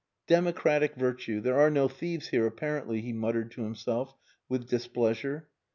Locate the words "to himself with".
3.51-4.67